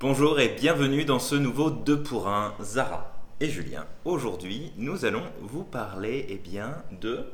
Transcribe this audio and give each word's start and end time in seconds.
Bonjour 0.00 0.38
et 0.38 0.50
bienvenue 0.50 1.04
dans 1.04 1.18
ce 1.18 1.34
nouveau 1.34 1.70
2 1.70 2.04
pour 2.04 2.28
1 2.28 2.54
Zara 2.60 3.20
et 3.40 3.48
Julien. 3.48 3.84
Aujourd'hui, 4.04 4.72
nous 4.76 5.04
allons 5.04 5.24
vous 5.40 5.64
parler 5.64 6.24
eh 6.28 6.36
bien, 6.36 6.84
de 7.00 7.28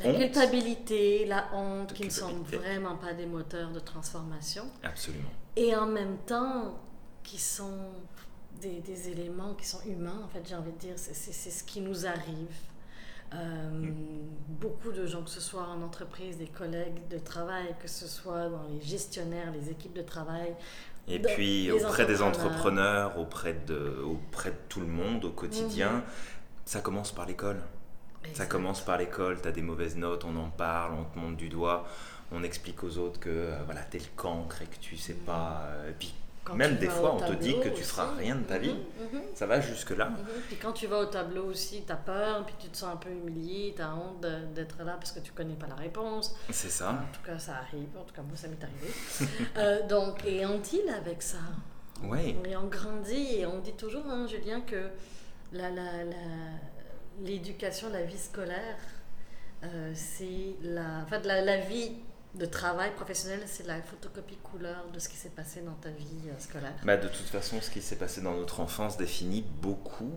La 0.00 0.10
Honte. 0.10 0.18
culpabilité, 0.18 1.24
la 1.24 1.48
honte, 1.54 1.94
qui 1.94 2.04
ne 2.04 2.10
sont 2.10 2.42
vraiment 2.42 2.96
pas 2.96 3.14
des 3.14 3.24
moteurs 3.24 3.70
de 3.70 3.80
transformation, 3.80 4.64
absolument. 4.82 5.30
et 5.56 5.74
en 5.74 5.86
même 5.86 6.18
temps 6.26 6.78
qui 7.22 7.38
sont 7.38 7.88
des, 8.60 8.80
des 8.80 9.08
éléments 9.08 9.54
qui 9.54 9.66
sont 9.66 9.80
humains, 9.86 10.20
en 10.22 10.28
fait, 10.28 10.46
j'ai 10.46 10.56
envie 10.56 10.72
de 10.72 10.78
dire, 10.78 10.94
c'est 10.98 11.14
ce 11.14 11.64
qui 11.64 11.80
nous 11.80 12.04
arrive. 12.04 12.54
Euh. 13.34 13.90
Beaucoup 14.60 14.92
de 14.92 15.06
gens, 15.06 15.22
que 15.22 15.30
ce 15.30 15.40
soit 15.40 15.62
en 15.62 15.80
entreprise, 15.80 16.36
des 16.36 16.46
collègues 16.48 17.06
de 17.08 17.16
travail, 17.18 17.74
que 17.80 17.88
ce 17.88 18.06
soit 18.06 18.48
dans 18.50 18.64
les 18.70 18.80
gestionnaires, 18.82 19.50
les 19.52 19.70
équipes 19.70 19.94
de 19.94 20.02
travail, 20.02 20.54
Et 21.08 21.18
de- 21.18 21.26
puis 21.28 21.70
auprès 21.72 22.04
des 22.04 22.20
entrepreneurs. 22.20 23.16
auprès 23.18 23.54
de, 23.66 24.02
auprès 24.04 24.50
de 24.50 24.56
tout 24.68 24.80
le 24.80 24.86
monde 24.86 25.24
au 25.24 25.30
quotidien, 25.30 25.90
Mhm. 25.92 26.02
ça 26.66 26.80
commence 26.82 27.10
par 27.12 27.24
l'école. 27.26 27.60
Ça 28.34 28.44
commence 28.44 28.82
par 28.82 28.98
l'école, 28.98 29.40
tu 29.40 29.48
as 29.48 29.52
des 29.52 29.62
mauvaises 29.62 29.96
notes, 29.96 30.24
on 30.26 30.36
en 30.36 30.50
parle, 30.50 30.92
on 30.92 31.04
te 31.04 31.18
monte 31.18 31.36
du 31.38 31.48
doigt, 31.48 31.86
on 32.32 32.42
explique 32.42 32.84
aux 32.84 32.98
autres 32.98 33.18
que 33.18 33.30
euh, 33.30 33.62
voilà, 33.64 33.80
t'es 33.80 33.98
le 33.98 34.04
cancre 34.14 34.60
et 34.60 34.66
que 34.66 34.76
tu 34.78 34.98
sais 34.98 35.14
pas. 35.14 35.62
euh, 35.68 35.88
et 35.90 35.94
puis 35.94 36.12
Quand 36.50 36.56
même 36.56 36.76
des 36.76 36.88
fois, 36.88 37.14
on 37.14 37.20
te 37.20 37.32
dit 37.34 37.54
que 37.60 37.68
tu 37.68 37.82
feras 37.82 38.08
aussi. 38.12 38.20
rien 38.20 38.36
de 38.36 38.42
ta 38.44 38.58
vie. 38.58 38.72
Mhm, 38.74 39.18
mhm. 39.20 39.22
Ça 39.34 39.46
va 39.46 39.60
jusque-là. 39.60 40.10
Mhm. 40.10 40.16
Puis 40.48 40.56
quand 40.56 40.72
tu 40.72 40.86
vas 40.86 40.98
au 40.98 41.06
tableau 41.06 41.44
aussi, 41.46 41.84
tu 41.86 41.92
as 41.92 41.96
peur, 41.96 42.44
puis 42.46 42.54
tu 42.58 42.68
te 42.68 42.76
sens 42.76 42.92
un 42.92 42.96
peu 42.96 43.10
humilié, 43.10 43.72
tu 43.76 43.82
as 43.82 43.94
honte 43.94 44.20
d'être 44.54 44.78
là 44.84 44.94
parce 44.94 45.12
que 45.12 45.20
tu 45.20 45.32
connais 45.32 45.54
pas 45.54 45.66
la 45.66 45.74
réponse. 45.76 46.34
C'est 46.50 46.70
ça. 46.70 46.90
En 46.90 47.12
tout 47.14 47.22
cas, 47.24 47.38
ça 47.38 47.56
arrive. 47.56 47.88
En 47.98 48.04
tout 48.04 48.14
cas, 48.14 48.22
moi, 48.22 48.36
ça 48.36 48.48
m'est 48.48 48.62
arrivé. 48.62 48.92
Euh, 49.56 49.86
donc, 49.86 50.24
et 50.26 50.44
on 50.46 50.58
deal 50.58 50.88
avec 50.96 51.22
ça? 51.22 51.38
Ouais. 52.02 52.34
Et 52.46 52.56
on 52.56 52.66
grandit 52.68 53.36
et 53.40 53.46
on 53.46 53.58
dit 53.60 53.72
toujours, 53.74 54.04
hein, 54.08 54.26
Julien, 54.26 54.60
que 54.62 54.88
la, 55.52 55.68
la, 55.70 56.04
la- 56.04 56.58
l'éducation, 57.22 57.88
la 57.90 58.02
vie 58.02 58.18
scolaire, 58.18 58.76
euh, 59.64 59.92
c'est 59.94 60.56
la, 60.62 61.02
enfin, 61.04 61.18
la, 61.24 61.42
la 61.42 61.58
vie 61.58 61.92
de 62.34 62.46
travail 62.46 62.94
professionnel, 62.94 63.40
c'est 63.46 63.66
la 63.66 63.82
photocopie 63.82 64.36
couleur 64.42 64.84
de 64.92 64.98
ce 64.98 65.08
qui 65.08 65.16
s'est 65.16 65.30
passé 65.30 65.60
dans 65.62 65.74
ta 65.74 65.90
vie 65.90 66.06
euh, 66.28 66.38
scolaire. 66.38 66.74
Bah, 66.84 66.96
de 66.96 67.08
toute 67.08 67.26
façon, 67.26 67.60
ce 67.60 67.70
qui 67.70 67.82
s'est 67.82 67.96
passé 67.96 68.20
dans 68.20 68.34
notre 68.34 68.60
enfance 68.60 68.96
définit 68.96 69.44
beaucoup 69.60 70.12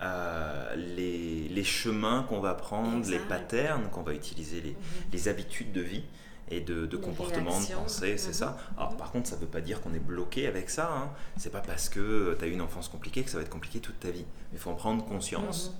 euh, 0.00 0.74
les, 0.74 1.48
les 1.48 1.64
chemins 1.64 2.24
qu'on 2.28 2.40
va 2.40 2.54
prendre, 2.54 3.08
les 3.08 3.20
patterns 3.20 3.88
qu'on 3.90 4.02
va 4.02 4.14
utiliser, 4.14 4.60
les, 4.60 4.70
Mhm. 4.72 4.76
les 5.12 5.28
habitudes 5.28 5.72
de 5.72 5.80
vie 5.80 6.02
et 6.50 6.60
de, 6.60 6.86
de 6.86 6.96
comportement, 6.96 7.58
de 7.60 7.66
pensée, 7.74 8.18
c'est 8.18 8.32
ça. 8.32 8.58
Alors, 8.76 8.90
Mhm. 8.92 8.96
par 8.98 9.12
contre, 9.12 9.28
ça 9.28 9.36
ne 9.36 9.40
veut 9.42 9.46
pas 9.46 9.60
dire 9.60 9.80
qu'on 9.80 9.94
est 9.94 10.00
bloqué 10.00 10.48
avec 10.48 10.68
ça. 10.70 10.90
Hein. 10.92 11.10
C'est 11.36 11.52
pas 11.52 11.60
parce 11.60 11.88
que 11.88 12.34
tu 12.36 12.44
as 12.44 12.48
eu 12.48 12.52
une 12.52 12.60
enfance 12.62 12.88
compliquée 12.88 13.22
que 13.22 13.30
ça 13.30 13.36
va 13.36 13.44
être 13.44 13.48
compliqué 13.50 13.78
toute 13.78 14.00
ta 14.00 14.10
vie. 14.10 14.24
Il 14.52 14.58
faut 14.58 14.70
en 14.70 14.74
prendre 14.74 15.04
conscience, 15.04 15.68
Mhm. 15.68 15.76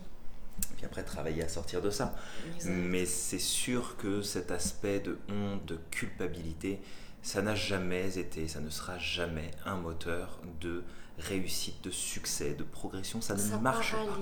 Puis 0.77 0.85
après 0.85 1.03
travailler 1.03 1.43
à 1.43 1.49
sortir 1.49 1.83
de 1.83 1.91
ça. 1.91 2.15
Exact. 2.55 2.71
Mais 2.71 3.07
c'est 3.07 3.39
sûr 3.39 3.97
que 3.97 4.23
cet 4.23 4.51
aspect 4.51 5.01
de 5.01 5.19
honte, 5.29 5.65
de 5.65 5.79
culpabilité, 5.91 6.81
ça 7.23 7.43
n'a 7.43 7.55
jamais 7.55 8.19
été, 8.19 8.49
ça 8.49 8.61
ne 8.61 8.71
sera 8.71 8.99
jamais 8.99 9.51
un 9.65 9.77
moteur 9.77 10.41
de 10.61 10.83
réussite, 11.19 11.83
de 11.85 11.91
succès, 11.91 12.55
de 12.55 12.65
progression. 12.65 13.21
Ça 13.21 13.35
ne 13.35 13.39
ça 13.39 13.59
marche 13.59 13.93
pas. 13.93 14.19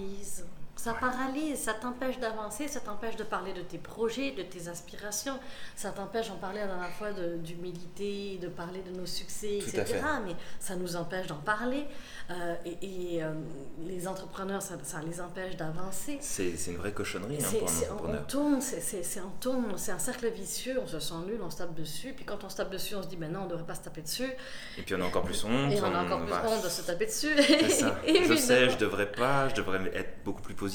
Ça 0.82 0.94
paralyse, 0.94 1.58
ça 1.58 1.74
t'empêche 1.74 2.18
d'avancer, 2.20 2.66
ça 2.66 2.80
t'empêche 2.80 3.14
de 3.16 3.22
parler 3.22 3.52
de 3.52 3.60
tes 3.60 3.76
projets, 3.76 4.30
de 4.30 4.42
tes 4.42 4.66
aspirations, 4.68 5.38
ça 5.76 5.90
t'empêche, 5.90 6.30
on 6.34 6.38
parlait 6.38 6.60
la 6.60 6.68
dernière 6.68 6.92
fois 6.92 7.08
d'humilité, 7.36 8.38
de 8.40 8.48
parler 8.48 8.80
de 8.80 8.98
nos 8.98 9.04
succès, 9.04 9.58
Tout 9.62 9.76
etc. 9.76 10.00
Mais 10.24 10.34
ça 10.58 10.76
nous 10.76 10.96
empêche 10.96 11.26
d'en 11.26 11.36
parler. 11.36 11.84
Euh, 12.30 12.54
et 12.64 12.78
et, 13.16 13.22
euh, 13.22 13.32
les 13.86 14.08
entrepreneurs, 14.08 14.62
ça, 14.62 14.76
ça 14.82 15.02
les 15.06 15.20
empêche 15.20 15.54
d'avancer. 15.56 16.16
C'est 16.22 16.54
une 16.68 16.78
vraie 16.78 16.92
cochonnerie 16.92 17.36
hein, 17.38 17.46
C'est- 17.46 17.58
pour 17.58 17.68
un 17.68 17.92
entrepreneur. 17.92 18.20
on 18.22 18.30
tourne, 18.30 18.60
c'est 19.76 19.92
un 19.92 19.98
cercle 19.98 20.30
vicieux, 20.30 20.80
on 20.82 20.86
se 20.86 20.98
sent 20.98 21.14
nul, 21.26 21.40
on 21.42 21.50
se 21.50 21.58
tape 21.58 21.74
dessus, 21.74 22.14
puis 22.14 22.24
quand 22.24 22.42
on 22.42 22.48
se 22.48 22.56
tape 22.56 22.70
dessus, 22.70 22.94
on 22.94 23.02
se 23.02 23.08
dit, 23.08 23.16
ben 23.16 23.30
non, 23.30 23.40
on 23.40 23.44
ne 23.44 23.50
devrait 23.50 23.66
pas 23.66 23.74
se 23.74 23.82
taper 23.82 24.00
dessus, 24.00 24.30
Et 24.78 24.82
puis 24.82 24.94
on 24.94 25.00
a 25.02 25.04
encore 25.04 25.24
plus 25.24 25.44
honte. 25.44 25.72
et 25.72 25.80
on 25.82 25.94
a 25.94 26.04
encore 26.04 26.24
plus 26.24 26.32
honte 26.32 26.64
de 26.64 26.68
se 26.70 26.80
taper 26.82 27.04
dessus. 27.04 27.36
Ça. 27.68 27.98
je 28.06 28.34
sais, 28.36 28.70
je 28.70 28.78
devrais 28.78 29.12
pas, 29.12 29.48
je 29.50 29.56
devrais 29.56 29.78
être 29.94 30.24
beaucoup 30.24 30.40
plus 30.40 30.54
positif, 30.54 30.69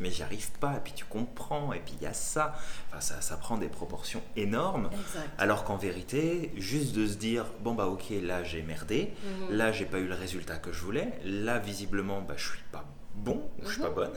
mais 0.00 0.10
j'y 0.10 0.22
arrive 0.22 0.50
pas. 0.60 0.74
Et 0.76 0.80
puis 0.82 0.92
tu 0.94 1.04
comprends, 1.04 1.72
et 1.72 1.80
puis 1.80 1.94
il 2.00 2.02
y 2.04 2.06
a 2.06 2.12
ça. 2.14 2.54
Enfin, 2.90 3.00
ça. 3.00 3.20
Ça 3.20 3.36
prend 3.36 3.58
des 3.58 3.68
proportions 3.68 4.22
énormes. 4.36 4.90
Exact. 4.92 5.28
Alors 5.38 5.64
qu'en 5.64 5.76
vérité, 5.76 6.52
juste 6.56 6.94
de 6.94 7.06
se 7.06 7.14
dire, 7.14 7.46
bon 7.60 7.74
bah 7.74 7.86
ok, 7.86 8.04
là 8.22 8.42
j'ai 8.44 8.62
merdé, 8.62 9.12
Mhm. 9.50 9.56
là 9.56 9.72
j'ai 9.72 9.84
pas 9.86 9.98
eu 9.98 10.06
le 10.06 10.14
résultat 10.14 10.56
que 10.56 10.72
je 10.72 10.80
voulais, 10.80 11.12
là 11.24 11.58
visiblement 11.58 12.20
bah, 12.22 12.34
je 12.36 12.48
suis 12.50 12.62
pas 12.72 12.84
bon, 13.14 13.48
ou 13.60 13.66
je 13.66 13.72
suis 13.72 13.80
pas 13.82 13.88
Mhm. 13.88 13.94
bonne, 13.94 14.12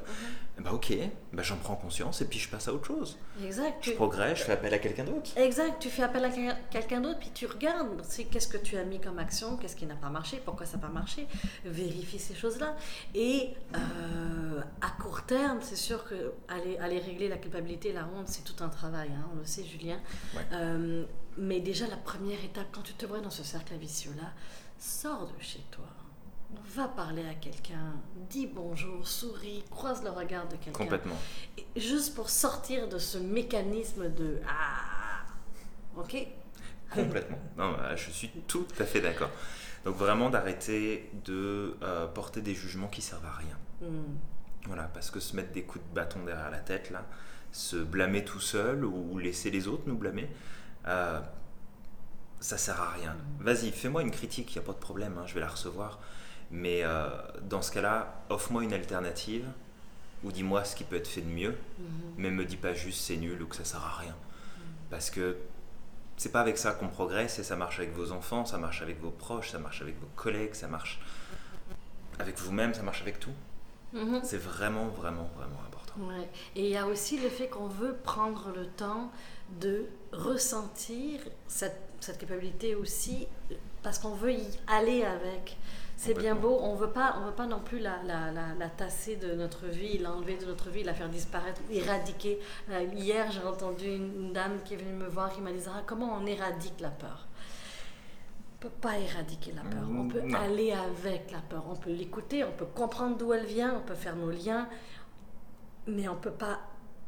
bah 0.60 0.72
ok, 0.74 0.94
bah, 1.34 1.42
j'en 1.44 1.58
prends 1.58 1.76
conscience 1.76 2.22
et 2.22 2.26
puis 2.26 2.38
je 2.40 2.48
passe 2.50 2.68
à 2.68 2.74
autre 2.74 2.86
chose. 2.88 3.18
Exact. 3.44 3.76
Je 3.82 3.90
tu- 3.90 3.96
progresse, 3.96 4.38
je 4.40 4.44
fais 4.44 4.52
appel 4.52 4.74
à 4.74 4.80
quelqu'un 4.80 5.04
d'autre. 5.04 5.32
Exact, 5.36 5.80
tu 5.80 5.90
fais 5.90 6.04
appel 6.04 6.24
à 6.24 6.30
quel- 6.30 6.56
quelqu'un 6.70 7.02
d'autre, 7.02 7.20
puis 7.20 7.32
tu 7.34 7.46
regardes, 7.48 8.02
c'est 8.04 8.26
qu'est-ce 8.26 8.48
que 8.48 8.58
tu 8.58 8.78
as 8.78 8.84
mis 8.84 9.02
comme 9.02 9.18
action, 9.20 9.58
qu'est-ce 9.58 9.76
qui 9.76 9.86
n'a 9.88 9.96
pas 9.96 10.10
marché, 10.10 10.42
pourquoi 10.46 10.66
ça 10.66 10.78
n'a 10.78 10.84
pas 10.88 10.94
marché, 10.94 11.28
vérifie 11.66 12.20
ces 12.20 12.36
choses-là. 12.36 12.76
Et 13.16 13.54
euh, 13.76 14.62
à 14.82 14.90
court 15.02 15.24
terme, 15.24 15.60
c'est 15.62 15.76
sûr 15.76 16.06
que 16.06 16.34
aller, 16.48 16.78
aller 16.78 17.00
régler 17.00 17.28
la 17.30 17.38
culpabilité 17.38 17.90
et 17.90 17.94
la 17.94 18.06
honte, 18.16 18.28
c'est 18.28 18.44
tout 18.44 18.64
un 18.64 18.70
travail, 18.70 19.10
hein, 19.10 19.28
on 19.34 19.40
le 19.40 19.46
sait, 19.46 19.64
Julien. 19.64 20.00
Ouais. 20.36 20.42
Euh, 20.54 21.04
mais 21.38 21.60
déjà, 21.62 21.88
la 21.88 21.98
première 21.98 22.44
étape, 22.46 22.68
quand 22.72 22.84
tu 22.84 22.94
te 22.94 23.06
vois 23.08 23.20
dans 23.22 23.32
ce 23.32 23.44
cercle 23.44 23.74
vicieux-là, 23.76 24.32
sors 24.78 25.26
de 25.28 25.42
chez 25.42 25.62
toi. 25.72 25.86
Va 26.76 26.88
parler 26.88 27.24
à 27.28 27.36
quelqu'un, 27.36 27.94
dis 28.30 28.48
bonjour, 28.48 29.08
souris, 29.08 29.64
croise 29.70 30.04
le 30.04 30.10
regard 30.10 30.48
de 30.48 30.56
quelqu'un. 30.56 30.72
Complètement. 30.72 31.16
Et 31.58 31.80
Juste 31.80 32.16
pour 32.16 32.30
sortir 32.30 32.88
de 32.88 32.98
ce 32.98 33.18
mécanisme 33.20 34.10
de 34.10 34.40
Ah 34.48 35.24
Ok? 35.96 36.16
Complètement. 36.92 37.38
Non, 37.58 37.76
je 37.96 38.10
suis 38.10 38.30
tout 38.48 38.66
à 38.80 38.86
fait 38.86 39.02
d'accord. 39.02 39.30
Donc 39.86 39.98
vraiment 39.98 40.30
d'arrêter 40.30 41.12
de 41.26 41.76
euh, 41.84 42.08
porter 42.08 42.42
des 42.42 42.56
jugements 42.56 42.88
qui 42.88 43.02
servent 43.02 43.26
à 43.26 43.34
rien. 43.34 43.58
Hmm. 43.82 44.16
Voilà, 44.66 44.84
parce 44.84 45.12
que 45.12 45.20
se 45.20 45.36
mettre 45.36 45.52
des 45.52 45.64
coups 45.64 45.86
de 45.88 45.94
bâton 45.94 46.24
derrière 46.26 46.50
la 46.50 46.60
tête, 46.60 46.90
là, 46.90 47.06
se 47.52 47.76
blâmer 47.76 48.26
tout 48.26 48.40
seul 48.40 48.86
ou 48.86 49.20
laisser 49.20 49.52
les 49.52 49.68
autres 49.68 49.84
nous 49.86 49.98
blâmer, 49.98 50.30
euh, 50.88 51.20
ça 52.40 52.58
sert 52.58 52.82
à 52.82 52.90
rien. 52.92 53.16
Vas-y, 53.40 53.72
fais-moi 53.72 54.02
une 54.02 54.12
critique, 54.12 54.56
il 54.56 54.58
n'y 54.58 54.64
a 54.64 54.66
pas 54.66 54.74
de 54.74 54.80
problème, 54.80 55.18
hein, 55.20 55.26
je 55.28 55.34
vais 55.36 55.42
la 55.42 55.50
recevoir. 55.50 56.00
Mais 56.56 56.82
euh, 56.84 57.08
dans 57.50 57.62
ce 57.64 57.72
cas-là, 57.72 58.24
offre-moi 58.30 58.64
une 58.64 58.74
alternative 58.74 59.46
ou 60.24 60.32
dis-moi 60.32 60.64
ce 60.64 60.76
qui 60.76 60.84
peut 60.84 60.96
être 60.98 61.08
fait 61.08 61.22
de 61.22 61.28
mieux, 61.30 61.58
Mhm. 61.80 61.86
mais 62.18 62.30
me 62.32 62.46
dis 62.46 62.58
pas 62.58 62.74
juste 62.76 63.02
c'est 63.02 63.18
nul 63.18 63.42
ou 63.42 63.48
que 63.48 63.56
ça 63.56 63.66
sert 63.66 63.84
à 63.84 63.98
rien. 63.98 64.16
Parce 64.92 65.10
que 65.10 65.36
c'est 66.16 66.32
pas 66.32 66.42
avec 66.42 66.58
ça 66.60 66.72
qu'on 66.74 66.88
progresse 66.90 67.40
et 67.40 67.44
ça 67.44 67.56
marche 67.56 67.80
avec 67.80 67.94
vos 67.96 68.12
enfants, 68.12 68.46
ça 68.46 68.58
marche 68.60 68.82
avec 68.84 69.02
vos 69.02 69.10
proches, 69.10 69.50
ça 69.52 69.58
marche 69.60 69.82
avec 69.82 70.00
vos 70.00 70.08
collègues, 70.16 70.54
ça 70.54 70.68
marche 70.68 71.02
avec 72.20 72.38
vous-même, 72.38 72.74
ça 72.76 72.84
marche 72.84 73.02
avec 73.02 73.20
tout. 73.20 73.34
Mhm. 73.94 74.22
C'est 74.24 74.38
vraiment, 74.38 74.88
vraiment, 74.90 75.30
vraiment 75.36 75.60
important. 75.68 75.94
Ouais. 76.02 76.30
Et 76.56 76.66
il 76.66 76.70
y 76.72 76.78
a 76.78 76.86
aussi 76.88 77.20
le 77.20 77.30
fait 77.30 77.48
qu'on 77.48 77.68
veut 77.68 77.96
prendre 78.04 78.52
le 78.56 78.68
temps 78.68 79.12
de 79.60 79.86
ressentir 80.12 81.20
cette, 81.48 81.80
cette 82.00 82.20
culpabilité 82.20 82.76
aussi, 82.76 83.28
parce 83.82 83.98
qu'on 84.00 84.14
veut 84.16 84.34
y 84.34 84.48
aller 84.68 85.04
avec. 85.04 85.58
C'est 85.96 86.16
bien 86.18 86.36
beau, 86.36 86.58
on 86.62 86.76
veut 86.76 86.90
pas, 86.90 87.16
on 87.22 87.26
veut 87.28 87.32
pas 87.34 87.46
non 87.46 87.60
plus 87.60 87.80
la, 87.80 88.02
la, 88.04 88.32
la, 88.32 88.54
la 88.60 88.70
tasser 88.70 89.16
de 89.16 89.34
notre 89.34 89.68
vie, 89.68 90.00
l'enlever 90.00 90.36
de 90.38 90.46
notre 90.46 90.70
vie, 90.70 90.84
la 90.84 90.94
faire 90.94 91.08
disparaître, 91.08 91.62
éradiquer. 91.72 92.40
Euh, 92.72 92.84
hier, 92.94 93.32
j'ai 93.32 93.44
entendu 93.44 93.86
une, 93.86 94.14
une 94.26 94.34
dame 94.34 94.60
qui 94.66 94.74
est 94.74 94.78
venue 94.78 94.92
me 94.94 95.08
voir 95.08 95.32
qui 95.32 95.40
m'a 95.40 95.52
dit 95.52 95.60
Zara, 95.60 95.82
comment 95.86 96.14
on 96.20 96.26
éradique 96.26 96.80
la 96.82 96.90
peur? 96.90 97.28
On 98.56 98.58
peut 98.64 98.70
pas 98.82 98.98
éradiquer 98.98 99.52
la 99.54 99.62
peur, 99.62 99.88
on 99.90 100.08
peut 100.08 100.22
Non. 100.22 100.38
aller 100.40 100.72
avec 100.74 101.32
la 101.32 101.40
peur, 101.40 101.64
on 101.70 101.76
peut 101.76 101.92
l'écouter, 101.92 102.44
on 102.44 102.52
peut 102.52 102.66
comprendre 102.66 103.18
d'où 103.18 103.32
elle 103.34 103.46
vient, 103.46 103.76
on 103.78 103.82
peut 103.82 103.96
faire 103.96 104.16
nos 104.16 104.32
liens, 104.32 104.68
mais 105.88 106.08
on 106.08 106.16
peut 106.16 106.32
pas 106.32 106.60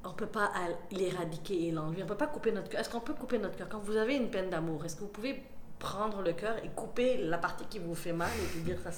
on 0.08 0.14
peut 0.14 0.28
pas 0.28 0.52
l'éradiquer 0.92 1.68
et 1.68 1.72
l'enlever. 1.72 2.04
On 2.04 2.06
peut 2.06 2.16
pas 2.16 2.28
couper 2.28 2.52
notre 2.52 2.70
cœur. 2.70 2.80
Est-ce 2.80 2.92
qu'on 2.92 3.00
peut 3.00 3.16
couper 3.16 3.40
notre 3.40 3.56
cœur? 3.58 3.68
Quand 3.68 3.80
vous 3.80 3.98
avez 3.98 4.16
une 4.16 4.30
peine 4.30 4.52
d'amour, 4.52 4.86
est-ce 4.86 4.96
que 4.98 5.02
vous 5.02 5.08
pouvez 5.08 5.42
prendre 5.86 6.24
le 6.24 6.34
cœur 6.34 6.58
et 6.64 6.70
couper 6.70 7.18
la 7.18 7.38
partie 7.38 7.66
qui 7.66 7.78
vous 7.78 7.94
fait 7.94 8.12
mal 8.12 8.32
et 8.44 8.48
puis 8.48 8.62
dire 8.62 8.78
ça, 8.84 8.92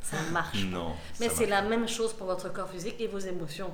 ça 0.00 0.16
marche 0.30 0.64
Non. 0.66 0.94
Mais 1.18 1.28
c'est 1.28 1.46
la 1.46 1.62
même 1.62 1.88
chose 1.88 2.12
pour 2.12 2.28
votre 2.28 2.52
corps 2.52 2.70
physique 2.70 3.00
et 3.00 3.08
vos 3.08 3.18
émotions. 3.18 3.72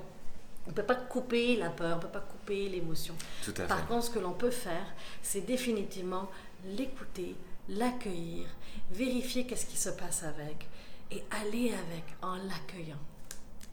On 0.66 0.70
ne 0.70 0.74
peut 0.74 0.82
pas 0.82 0.94
couper 0.94 1.56
la 1.56 1.68
peur, 1.68 1.92
on 1.92 1.96
ne 1.96 2.00
peut 2.00 2.08
pas 2.08 2.20
couper 2.20 2.70
l'émotion. 2.70 3.14
À 3.42 3.44
fait. 3.44 3.66
Par 3.66 3.86
contre, 3.86 4.06
ce 4.06 4.10
que 4.10 4.18
l'on 4.18 4.32
peut 4.32 4.50
faire, 4.50 4.86
c'est 5.22 5.42
définitivement 5.42 6.30
l'écouter, 6.64 7.36
l'accueillir, 7.68 8.46
vérifier 8.90 9.46
qu'est-ce 9.46 9.66
qui 9.66 9.76
se 9.76 9.90
passe 9.90 10.24
avec 10.24 10.66
et 11.10 11.22
aller 11.42 11.72
avec 11.72 12.04
en 12.22 12.36
l'accueillant. 12.36 13.02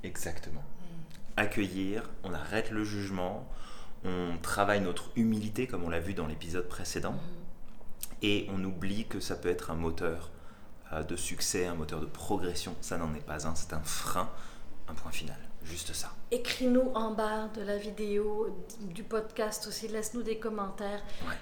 Exactement. 0.03 0.63
Accueillir, 1.37 2.09
on 2.23 2.33
arrête 2.33 2.69
le 2.69 2.83
jugement, 2.83 3.47
on 4.03 4.37
travaille 4.41 4.81
notre 4.81 5.09
humilité 5.15 5.67
comme 5.67 5.83
on 5.83 5.89
l'a 5.89 6.01
vu 6.01 6.13
dans 6.13 6.27
l'épisode 6.27 6.67
précédent, 6.67 7.15
et 8.23 8.47
on 8.49 8.63
oublie 8.63 9.05
que 9.05 9.19
ça 9.19 9.35
peut 9.35 9.49
être 9.49 9.69
un 9.69 9.75
moteur 9.75 10.31
euh, 10.91 11.03
de 11.03 11.15
succès, 11.15 11.67
un 11.67 11.75
moteur 11.75 11.99
de 11.99 12.07
progression. 12.07 12.75
Ça 12.81 12.97
n'en 12.97 13.13
est 13.13 13.25
pas 13.25 13.45
un, 13.45 13.53
c'est 13.53 13.73
un 13.73 13.83
frein, 13.83 14.31
un 14.87 14.93
point 14.93 15.11
final. 15.11 15.37
Juste 15.63 15.93
ça. 15.93 16.11
Écris-nous 16.31 16.91
en 16.93 17.11
bas 17.11 17.47
de 17.55 17.61
la 17.61 17.77
vidéo, 17.77 18.65
du 18.81 19.03
podcast 19.03 19.67
aussi, 19.67 19.87
laisse-nous 19.87 20.23
des 20.23 20.37
commentaires. 20.37 21.01
Ouais. 21.27 21.35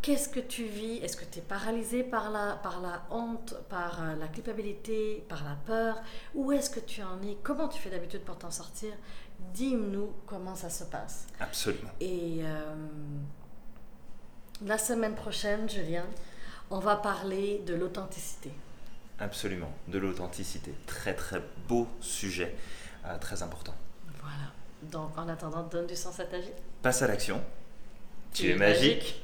Qu'est-ce 0.00 0.28
que 0.28 0.40
tu 0.40 0.64
vis? 0.64 0.98
Est-ce 0.98 1.16
que 1.16 1.24
tu 1.24 1.38
es 1.38 1.42
paralysé 1.42 2.04
par 2.04 2.30
la, 2.30 2.56
par 2.62 2.82
la 2.82 3.06
honte, 3.10 3.56
par 3.70 4.02
euh, 4.02 4.14
la 4.16 4.28
culpabilité, 4.28 5.24
par 5.30 5.42
la 5.44 5.56
peur? 5.64 6.02
Où 6.34 6.52
est-ce 6.52 6.68
que 6.68 6.80
tu 6.80 7.02
en 7.02 7.22
es? 7.22 7.38
Comment 7.42 7.68
tu 7.68 7.80
fais 7.80 7.88
d'habitude 7.88 8.20
pour 8.20 8.36
t'en 8.36 8.50
sortir? 8.50 8.92
Dis-nous 9.54 10.12
comment 10.26 10.54
ça 10.54 10.68
se 10.68 10.84
passe. 10.84 11.26
Absolument. 11.40 11.90
Et 12.00 12.40
euh, 12.42 12.74
la 14.64 14.78
semaine 14.78 15.14
prochaine, 15.14 15.68
Julien, 15.68 16.04
on 16.70 16.78
va 16.78 16.96
parler 16.96 17.62
de 17.66 17.74
l'authenticité. 17.74 18.50
Absolument. 19.18 19.72
De 19.88 19.98
l'authenticité. 19.98 20.74
Très 20.86 21.14
très 21.14 21.40
beau 21.68 21.86
sujet, 22.00 22.54
euh, 23.06 23.16
très 23.18 23.42
important. 23.42 23.74
Voilà. 24.20 24.52
Donc 24.82 25.16
en 25.16 25.28
attendant, 25.28 25.62
donne 25.62 25.86
du 25.86 25.96
sens 25.96 26.18
à 26.20 26.24
ta 26.24 26.38
vie. 26.38 26.50
Passe 26.82 27.02
à 27.02 27.06
l'action. 27.06 27.42
Tu, 28.32 28.50
es 28.50 28.56
magique. 28.56 29.23